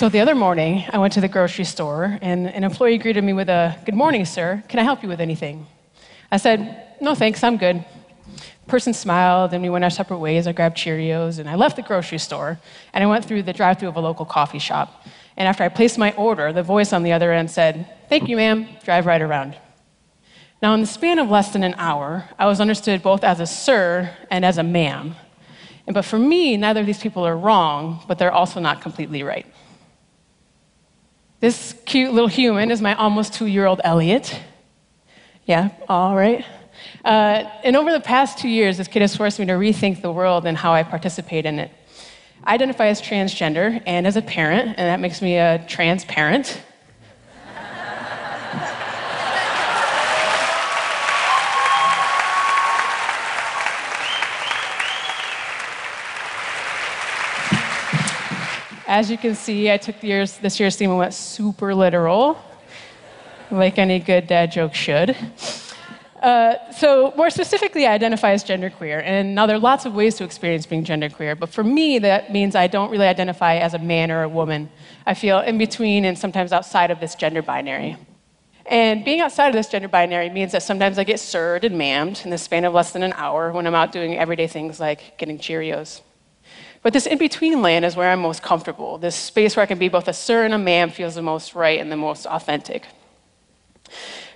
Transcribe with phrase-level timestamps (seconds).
[0.00, 3.34] So the other morning, I went to the grocery store, and an employee greeted me
[3.34, 4.64] with a, Good morning, sir.
[4.66, 5.66] Can I help you with anything?
[6.32, 7.84] I said, No, thanks, I'm good.
[8.66, 10.46] Person smiled, and we went our separate ways.
[10.46, 12.58] I grabbed Cheerios, and I left the grocery store,
[12.94, 15.04] and I went through the drive through of a local coffee shop.
[15.36, 18.36] And after I placed my order, the voice on the other end said, Thank you,
[18.36, 19.54] ma'am, drive right around.
[20.62, 23.46] Now, in the span of less than an hour, I was understood both as a
[23.46, 25.14] sir and as a ma'am.
[25.86, 29.22] And but for me, neither of these people are wrong, but they're also not completely
[29.22, 29.44] right.
[31.40, 34.38] This cute little human is my almost two year old Elliot.
[35.46, 36.44] Yeah, all right.
[37.02, 40.12] Uh, and over the past two years, this kid has forced me to rethink the
[40.12, 41.70] world and how I participate in it.
[42.44, 46.60] I identify as transgender and as a parent, and that makes me a transparent.
[58.90, 62.36] As you can see, I took year's, this year's theme and went super literal,
[63.52, 65.16] like any good dad joke should.
[66.20, 69.00] Uh, so, more specifically, I identify as genderqueer.
[69.04, 72.32] And now there are lots of ways to experience being genderqueer, but for me, that
[72.32, 74.68] means I don't really identify as a man or a woman.
[75.06, 77.96] I feel in between and sometimes outside of this gender binary.
[78.66, 82.24] And being outside of this gender binary means that sometimes I get sirred and ma'amed
[82.24, 85.16] in the span of less than an hour when I'm out doing everyday things like
[85.16, 86.00] getting Cheerios.
[86.82, 88.96] But this in between land is where I'm most comfortable.
[88.96, 91.54] This space where I can be both a sir and a ma'am feels the most
[91.54, 92.86] right and the most authentic.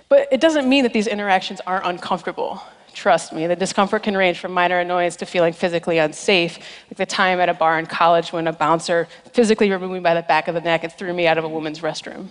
[0.09, 2.61] But it doesn't mean that these interactions aren't uncomfortable.
[2.93, 7.05] Trust me, the discomfort can range from minor annoyance to feeling physically unsafe, like the
[7.05, 10.47] time at a bar in college when a bouncer physically removed me by the back
[10.47, 12.29] of the neck and threw me out of a woman's restroom.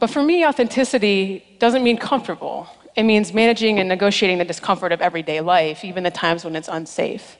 [0.00, 2.68] But for me, authenticity doesn't mean comfortable.
[2.96, 6.68] It means managing and negotiating the discomfort of everyday life, even the times when it's
[6.68, 7.36] unsafe.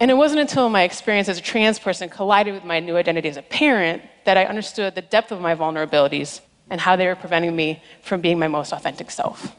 [0.00, 3.28] And it wasn't until my experience as a trans person collided with my new identity
[3.28, 6.40] as a parent that I understood the depth of my vulnerabilities
[6.70, 9.54] and how they were preventing me from being my most authentic self.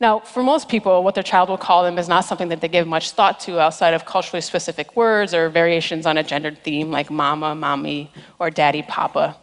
[0.00, 2.68] Now, for most people, what their child will call them is not something that they
[2.68, 6.90] give much thought to outside of culturally specific words or variations on a gendered theme
[6.90, 9.36] like mama, mommy, or daddy, papa.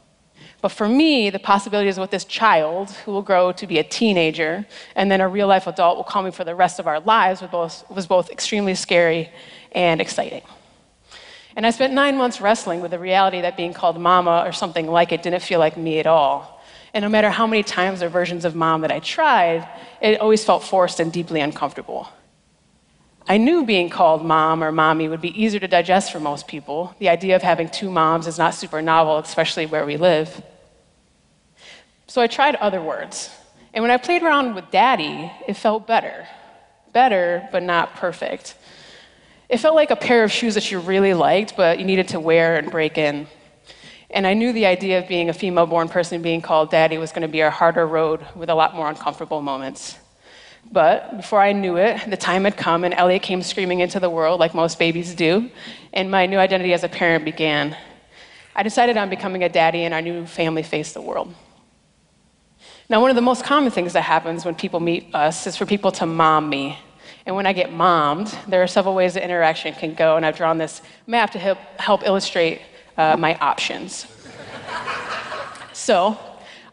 [0.65, 4.65] But for me, the possibilities with this child who will grow to be a teenager
[4.95, 7.39] and then a real life adult will call me for the rest of our lives
[7.41, 9.29] was both, was both extremely scary
[9.73, 10.41] and exciting.
[11.55, 14.87] And I spent nine months wrestling with the reality that being called mama or something
[14.87, 16.59] like it didn't feel like me at all.
[16.95, 19.69] And no matter how many times or versions of mom that I tried,
[20.01, 22.09] it always felt forced and deeply uncomfortable.
[23.27, 26.95] I knew being called mom or mommy would be easier to digest for most people.
[26.97, 30.43] The idea of having two moms is not super novel, especially where we live.
[32.15, 33.29] So I tried other words.
[33.73, 36.25] And when I played around with daddy, it felt better.
[36.93, 38.55] Better, but not perfect.
[39.49, 42.21] It felt like a pair of shoes that you really liked, but you needed to
[42.21, 43.27] wear and break in.
[44.09, 47.11] And I knew the idea of being a female born person being called daddy was
[47.11, 49.97] going to be a harder road with a lot more uncomfortable moments.
[50.71, 54.09] But before I knew it, the time had come, and Elliot came screaming into the
[54.09, 55.51] world like most babies do,
[55.91, 57.75] and my new identity as a parent began.
[58.55, 61.35] I decided on becoming a daddy, and our new family faced the world.
[62.87, 65.65] Now, one of the most common things that happens when people meet us is for
[65.65, 66.77] people to mom me.
[67.25, 70.37] And when I get mommed, there are several ways the interaction can go, and I've
[70.37, 72.61] drawn this map to help, help illustrate
[72.97, 74.05] uh, my options.
[75.73, 76.17] so,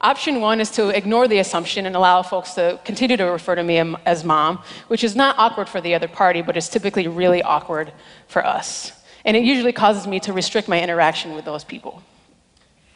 [0.03, 3.62] Option one is to ignore the assumption and allow folks to continue to refer to
[3.62, 4.59] me as mom,
[4.89, 7.93] which is not awkward for the other party, but is typically really awkward
[8.27, 8.91] for us.
[9.25, 12.03] And it usually causes me to restrict my interaction with those people.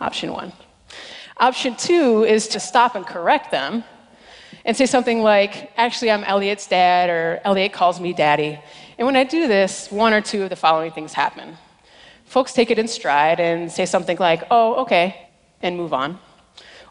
[0.01, 0.53] Option one.
[1.39, 3.85] Option two is to stop and correct them
[4.65, 8.59] and say something like, actually, I'm Elliot's dad, or Elliot calls me daddy.
[8.99, 11.57] And when I do this, one or two of the following things happen.
[12.25, 15.29] Folks take it in stride and say something like, oh, okay,
[15.63, 16.19] and move on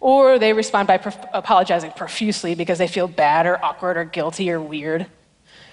[0.06, 4.52] or they respond by prof- apologizing profusely because they feel bad or awkward or guilty
[4.52, 5.08] or weird.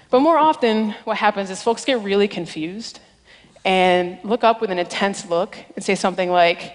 [0.09, 2.99] But more often, what happens is folks get really confused
[3.63, 6.73] and look up with an intense look and say something like,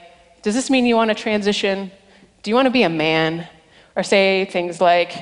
[0.48, 1.90] Does this mean you want to transition?
[2.42, 3.46] Do you want to be a man?
[3.94, 5.12] Or say things like,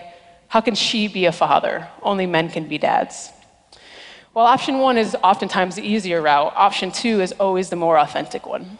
[0.46, 1.88] How can she be a father?
[2.00, 3.31] Only men can be dads.
[4.34, 8.46] While option one is oftentimes the easier route, option two is always the more authentic
[8.46, 8.78] one.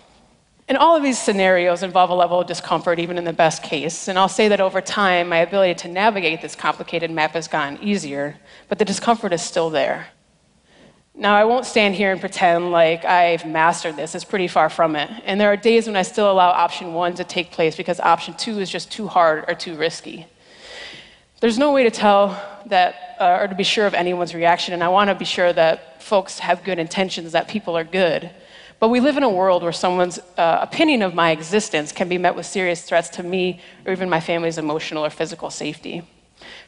[0.69, 4.07] And all of these scenarios involve a level of discomfort, even in the best case.
[4.07, 7.83] And I'll say that over time, my ability to navigate this complicated map has gotten
[7.83, 8.37] easier,
[8.69, 10.07] but the discomfort is still there.
[11.19, 14.15] Now, I won't stand here and pretend like I've mastered this.
[14.15, 15.11] It's pretty far from it.
[15.25, 18.35] And there are days when I still allow option one to take place because option
[18.35, 20.27] two is just too hard or too risky.
[21.41, 24.85] There's no way to tell that uh, or to be sure of anyone's reaction, and
[24.85, 28.31] I want to be sure that folks have good intentions, that people are good.
[28.79, 32.19] But we live in a world where someone's uh, opinion of my existence can be
[32.19, 36.03] met with serious threats to me or even my family's emotional or physical safety.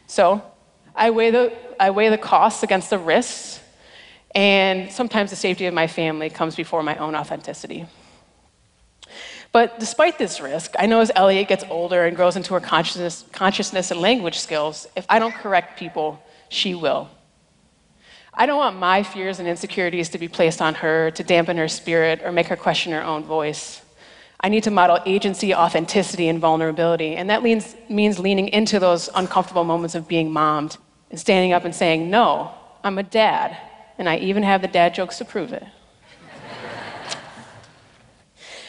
[0.07, 0.43] So
[0.95, 3.61] I weigh the, I weigh the costs against the risks,
[4.35, 7.87] and sometimes the safety of my family comes before my own authenticity.
[9.53, 13.25] But despite this risk, I know as Elliot gets older and grows into her consciousness,
[13.33, 17.09] consciousness and language skills, if I don't correct people, she will.
[18.35, 21.67] I don't want my fears and insecurities to be placed on her to dampen her
[21.67, 23.83] spirit or make her question her own voice.
[24.41, 29.11] I need to model agency, authenticity, and vulnerability, and that means, means leaning into those
[29.15, 30.77] uncomfortable moments of being mommed
[31.11, 32.53] and standing up and saying, No,
[32.85, 33.57] I'm a dad,
[33.99, 35.65] and I even have the dad jokes to prove it.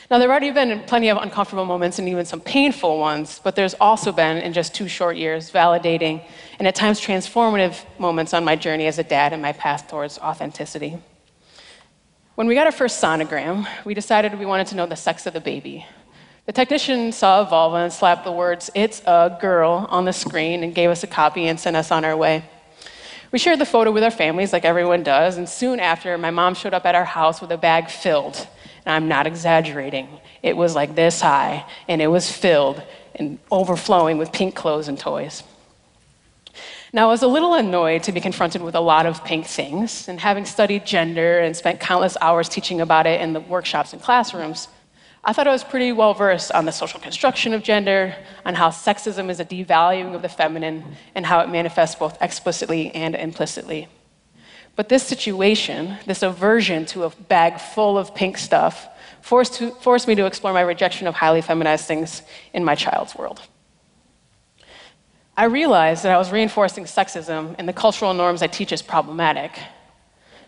[0.10, 3.56] Now, there have already been plenty of uncomfortable moments and even some painful ones, but
[3.56, 6.26] there's also been, in just two short years, validating
[6.58, 10.18] and at times transformative moments on my journey as a dad and my path towards
[10.18, 10.98] authenticity.
[12.34, 15.34] When we got our first sonogram, we decided we wanted to know the sex of
[15.34, 15.86] the baby.
[16.48, 20.64] The technician saw a vulva and slapped the words, It's a girl, on the screen
[20.64, 22.44] and gave us a copy and sent us on our way.
[23.32, 26.56] We shared the photo with our families, like everyone does, and soon after, my mom
[26.56, 28.48] showed up at our house with a bag filled
[28.86, 30.08] and I'm not exaggerating.
[30.42, 32.82] It was like this high, and it was filled
[33.16, 35.44] and overflowing with pink clothes and toys.
[36.92, 40.08] Now, I was a little annoyed to be confronted with a lot of pink things,
[40.08, 44.02] and having studied gender and spent countless hours teaching about it in the workshops and
[44.02, 44.70] classrooms,
[45.24, 48.70] I thought I was pretty well versed on the social construction of gender, on how
[48.70, 53.90] sexism is a devaluing of the feminine, and how it manifests both explicitly and implicitly.
[54.78, 58.88] But this situation, this aversion to a bag full of pink stuff,
[59.20, 62.22] forced, to, forced me to explore my rejection of highly feminized things
[62.54, 63.42] in my child's world.
[65.36, 69.60] I realized that I was reinforcing sexism and the cultural norms I teach as problematic.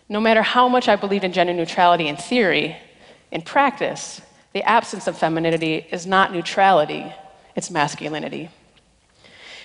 [0.08, 2.76] No matter how much I believed in gender neutrality in theory,
[3.30, 4.22] in practice,
[4.52, 7.12] the absence of femininity is not neutrality,
[7.56, 8.50] it's masculinity.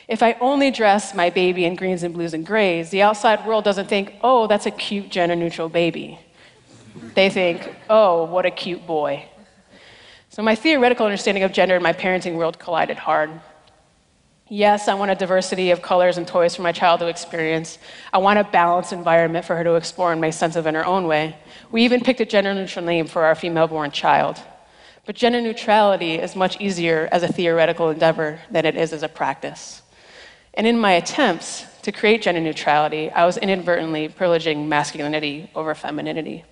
[0.08, 3.66] If I only dress my baby in greens and blues and grays, the outside world
[3.66, 6.18] doesn't think, oh, that's a cute gender neutral baby.
[7.14, 9.26] They think, oh, what a cute boy.
[10.30, 13.30] So my theoretical understanding of gender in my parenting world collided hard.
[14.50, 17.78] Yes, I want a diversity of colors and toys for my child to experience.
[18.14, 20.86] I want a balanced environment for her to explore and make sense of in her
[20.86, 21.36] own way.
[21.70, 24.42] We even picked a gender neutral name for our female born child.
[25.08, 29.08] But gender neutrality is much easier as a theoretical endeavor than it is as a
[29.08, 29.82] practice.
[30.54, 36.44] And in my attempts to create gender neutrality, I was inadvertently privileging masculinity over femininity.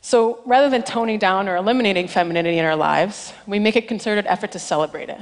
[0.00, 4.24] So rather than toning down or eliminating femininity in our lives, we make a concerted
[4.26, 5.20] effort to celebrate it.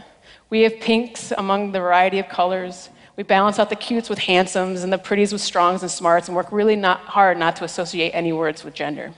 [0.48, 2.88] We have pinks among the variety of colors.
[3.16, 6.36] We balance out the cutes with handsomes and the pretties with strongs and smarts and
[6.36, 9.12] work really not hard not to associate any words with gender.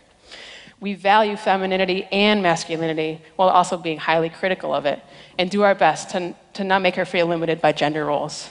[0.83, 5.01] We value femininity and masculinity while also being highly critical of it
[5.39, 8.51] and do our best to, to not make her feel limited by gender roles.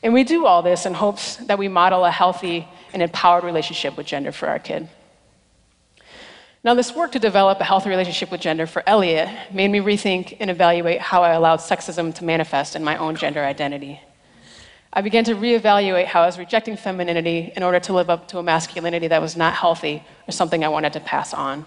[0.00, 3.96] And we do all this in hopes that we model a healthy and empowered relationship
[3.96, 4.88] with gender for our kid.
[6.62, 10.36] Now, this work to develop a healthy relationship with gender for Elliot made me rethink
[10.38, 14.00] and evaluate how I allowed sexism to manifest in my own gender identity.
[14.96, 18.38] I began to reevaluate how I was rejecting femininity in order to live up to
[18.38, 21.66] a masculinity that was not healthy or something I wanted to pass on.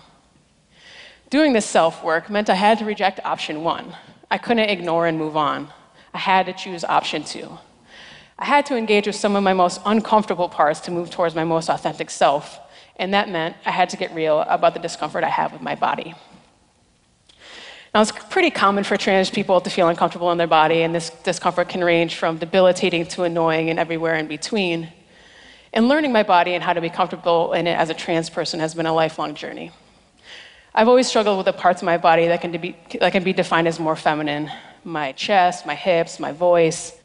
[1.30, 3.94] Doing this self work meant I had to reject option one.
[4.32, 5.68] I couldn't ignore and move on.
[6.14, 7.58] I had to choose option two.
[8.40, 11.44] I had to engage with some of my most uncomfortable parts to move towards my
[11.44, 12.62] most authentic self,
[12.96, 15.76] and that meant I had to get real about the discomfort I have with my
[15.76, 16.16] body.
[17.98, 21.10] Now, it's pretty common for trans people to feel uncomfortable in their body, and this
[21.24, 24.90] discomfort can range from debilitating to annoying and everywhere in between.
[25.74, 28.60] And learning my body and how to be comfortable in it as a trans person
[28.60, 29.72] has been a lifelong journey.
[30.76, 33.34] I've always struggled with the parts of my body that can be, that can be
[33.34, 34.52] defined as more feminine
[34.84, 36.96] my chest, my hips, my voice,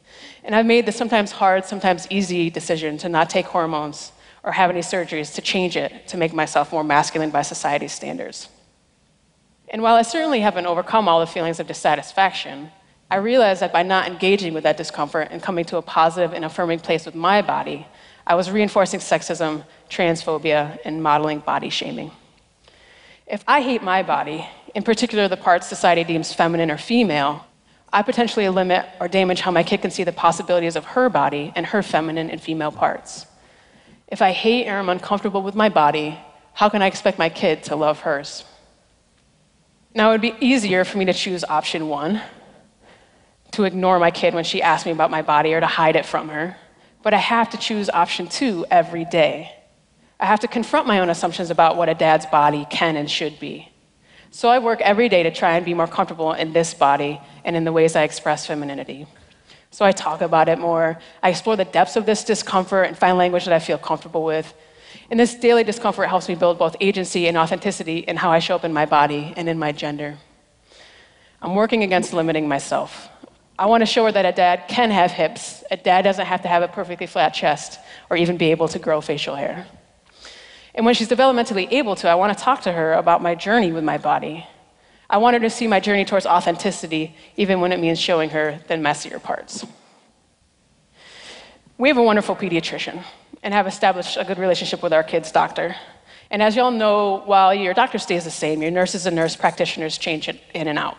[0.45, 4.69] and I've made the sometimes hard, sometimes easy decision to not take hormones or have
[4.69, 8.51] any surgeries to change it to make myself more masculine by society's standards.
[9.73, 12.71] And while I certainly haven't overcome all the feelings of dissatisfaction,
[13.11, 16.45] I realized that by not engaging with that discomfort and coming to a positive and
[16.45, 17.87] affirming place with my body,
[18.27, 22.11] I was reinforcing sexism, transphobia, and modeling body shaming.
[23.27, 27.47] If I hate my body, in particular the parts society deems feminine or female,
[27.91, 31.53] I potentially limit or damage how my kid can see the possibilities of her body
[31.57, 33.27] and her feminine and female parts.
[34.09, 36.19] If I hate or am uncomfortable with my body,
[36.53, 38.45] how can I expect my kid to love hers?
[39.95, 42.23] Now, it would be easier for me to choose option one,
[43.53, 46.07] to ignore my kid when she asks me about my body or to hide it
[46.07, 46.57] from her.
[47.03, 49.53] But I have to choose option two every day.
[50.19, 53.39] I have to confront my own assumptions about what a dad's body can and should
[53.39, 53.71] be.
[54.31, 57.55] So I work every day to try and be more comfortable in this body and
[57.55, 59.07] in the ways I express femininity.
[59.71, 60.99] So I talk about it more.
[61.23, 64.55] I explore the depths of this discomfort and find language that I feel comfortable with.
[65.11, 68.55] And this daily discomfort helps me build both agency and authenticity in how I show
[68.55, 70.17] up in my body and in my gender.
[71.41, 73.09] I'm working against limiting myself.
[73.59, 75.63] I want to show her that a dad can have hips.
[75.71, 77.79] A dad doesn't have to have a perfectly flat chest
[78.11, 79.67] or even be able to grow facial hair.
[80.75, 83.73] And when she's developmentally able to, I want to talk to her about my journey
[83.73, 84.47] with my body.
[85.11, 88.59] I want her to see my journey towards authenticity, even when it means showing her
[88.69, 89.67] the messier parts.
[91.77, 93.05] We have a wonderful pediatrician
[93.43, 95.75] and have established a good relationship with our kids' doctor.
[96.31, 99.99] And as y'all know, while your doctor stays the same, your nurses and nurse practitioners
[99.99, 100.97] change in and out.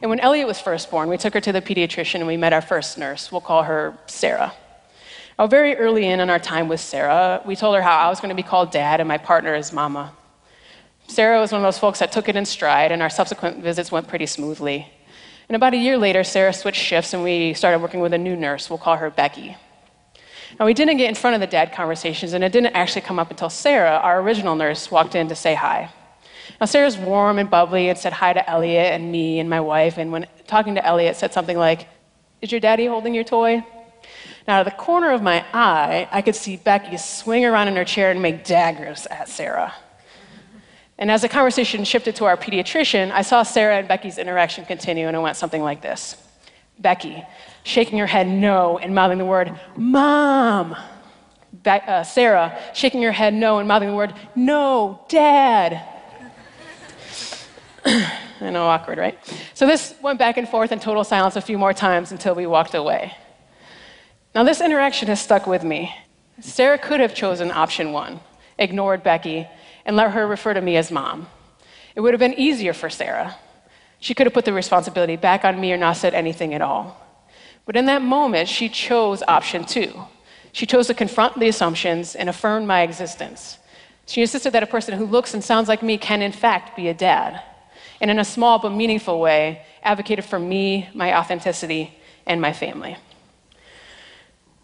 [0.00, 2.52] And when Elliot was first born, we took her to the pediatrician and we met
[2.52, 3.30] our first nurse.
[3.30, 4.52] We'll call her Sarah.
[5.38, 8.20] Now, very early in in our time with Sarah, we told her how I was
[8.20, 10.12] going to be called dad and my partner is mama.
[11.08, 13.90] Sarah was one of those folks that took it in stride, and our subsequent visits
[13.90, 14.90] went pretty smoothly.
[15.48, 18.36] And about a year later, Sarah switched shifts and we started working with a new
[18.36, 18.70] nurse.
[18.70, 19.56] We'll call her Becky.
[20.58, 23.18] Now, we didn't get in front of the dad conversations, and it didn't actually come
[23.18, 25.90] up until Sarah, our original nurse, walked in to say hi.
[26.60, 29.98] Now, Sarah's warm and bubbly and said hi to Elliot and me and my wife,
[29.98, 31.88] and when talking to Elliot, said something like,
[32.40, 33.64] Is your daddy holding your toy?
[34.46, 37.76] Now, out of the corner of my eye, I could see Becky swing around in
[37.76, 39.72] her chair and make daggers at Sarah.
[40.98, 45.06] And as the conversation shifted to our pediatrician, I saw Sarah and Becky's interaction continue,
[45.06, 46.16] and it went something like this
[46.78, 47.24] Becky,
[47.64, 50.76] shaking her head no and mouthing the word, Mom.
[51.62, 55.82] Be- uh, Sarah, shaking her head no and mouthing the word, No, Dad.
[57.84, 59.18] I know, awkward, right?
[59.54, 62.46] So this went back and forth in total silence a few more times until we
[62.46, 63.14] walked away.
[64.34, 65.94] Now, this interaction has stuck with me.
[66.40, 68.20] Sarah could have chosen option one,
[68.58, 69.46] ignored Becky,
[69.84, 71.28] and let her refer to me as mom.
[71.94, 73.36] It would have been easier for Sarah.
[74.02, 77.00] She could have put the responsibility back on me or not said anything at all.
[77.64, 79.92] But in that moment, she chose option two.
[80.50, 83.58] She chose to confront the assumptions and affirm my existence.
[84.06, 86.88] She insisted that a person who looks and sounds like me can, in fact, be
[86.88, 87.44] a dad.
[88.00, 92.96] And in a small but meaningful way, advocated for me, my authenticity, and my family.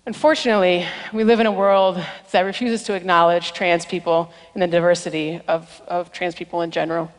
[0.05, 5.41] Unfortunately, we live in a world that refuses to acknowledge trans people and the diversity
[5.47, 7.13] of, of trans people in general.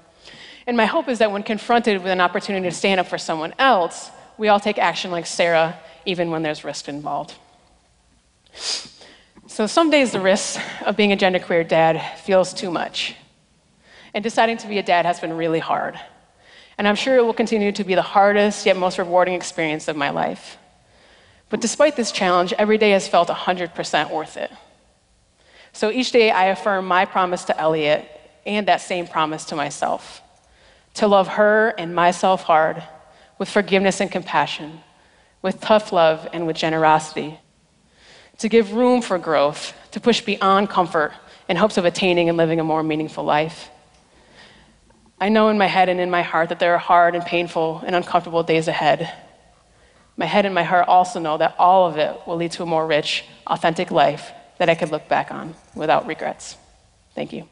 [0.69, 3.55] And my hope is that when confronted with an opportunity to stand up for someone
[3.57, 7.33] else, we all take action like Sarah, even when there's risk involved.
[9.47, 13.15] So some days the risk of being a genderqueer dad feels too much.
[14.13, 15.99] And deciding to be a dad has been really hard.
[16.77, 19.95] And I'm sure it will continue to be the hardest yet most rewarding experience of
[19.95, 20.59] my life.
[21.49, 24.51] But despite this challenge, every day has felt 100% worth it.
[25.73, 28.07] So each day I affirm my promise to Elliot
[28.45, 30.21] and that same promise to myself
[30.95, 32.83] to love her and myself hard
[33.37, 34.81] with forgiveness and compassion,
[35.41, 37.39] with tough love and with generosity,
[38.37, 41.13] to give room for growth, to push beyond comfort
[41.47, 43.69] in hopes of attaining and living a more meaningful life.
[45.19, 47.83] I know in my head and in my heart that there are hard and painful
[47.85, 49.11] and uncomfortable days ahead
[50.19, 52.65] my head and my heart also know that all of it will lead to a
[52.65, 56.57] more rich, authentic life that I could look back on without regrets.
[57.15, 57.47] Thank you.